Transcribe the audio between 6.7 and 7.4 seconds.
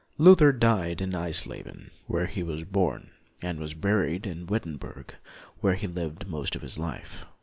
life.